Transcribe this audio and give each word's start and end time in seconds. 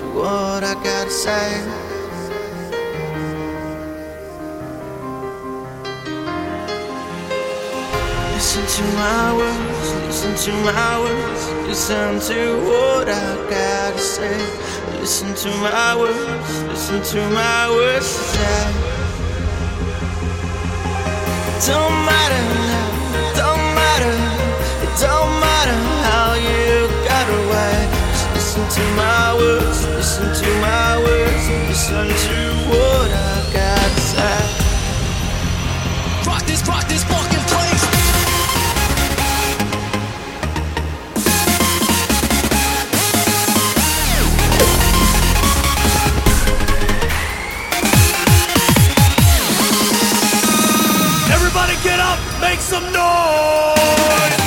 what 0.00 0.62
I 0.64 0.74
gotta 0.74 1.10
say. 1.10 1.62
Listen 8.34 8.64
to 8.76 8.82
my 8.96 9.34
words, 9.36 9.88
listen 10.06 10.34
to 10.44 10.52
my 10.64 11.00
words, 11.00 11.42
listen 11.68 12.20
to 12.28 12.38
what 12.68 13.08
I 13.08 13.36
gotta 13.50 13.98
say. 13.98 14.38
Listen 15.00 15.34
to 15.34 15.50
my 15.58 15.96
words, 15.96 16.62
listen 16.64 17.02
to 17.12 17.20
my 17.30 17.70
words 17.70 18.08
today. 18.32 18.72
Don't 21.66 21.96
matter 22.10 22.42
now, 22.70 22.88
don't 23.40 23.66
matter, 23.80 24.14
it 24.84 24.92
don't 25.00 25.32
matter 25.46 25.78
how 26.06 26.34
you 26.34 26.86
got 27.08 27.26
away. 27.40 27.76
Just 28.12 28.28
listen 28.34 28.64
to 28.76 28.84
my 28.94 29.34
words, 29.40 29.65
listen 30.18 30.44
to 30.44 30.60
my 30.60 30.98
words, 30.98 31.48
listen 31.68 32.08
to 32.08 32.38
what 32.70 33.10
I 33.10 33.50
gotta 33.52 34.00
say. 34.00 34.40
Rock 36.26 36.42
this, 36.46 36.66
rock 36.66 36.88
this 36.88 37.04
fucking 37.04 37.44
place. 37.52 37.84
Everybody 51.30 51.74
get 51.82 52.00
up, 52.00 52.18
make 52.40 52.60
some 52.60 52.90
noise. 52.92 54.45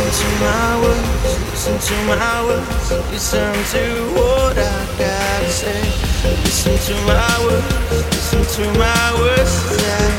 Listen 0.00 0.30
to 0.30 0.40
my 0.40 0.82
words, 0.82 1.50
listen 1.50 1.78
to 1.78 1.94
my 2.06 2.44
words, 2.46 2.90
listen 3.12 3.52
to 3.52 3.84
what 4.14 4.56
I 4.56 4.86
gotta 4.98 5.50
say. 5.50 5.82
Listen 6.44 6.76
to 6.86 6.94
my 7.04 7.44
words, 7.44 8.06
listen 8.32 8.64
to 8.64 8.78
my 8.78 9.14
words. 9.20 10.09